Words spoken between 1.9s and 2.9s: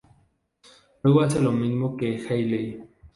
que Hayley.